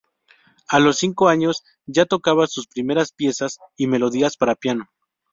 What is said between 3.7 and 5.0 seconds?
y melodías para piano.